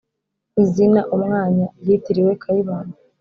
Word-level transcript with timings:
izina 0.63 1.01
"umwanya" 1.15 1.67
ryitiriwe, 1.81 2.31
kayibanda 2.41 2.95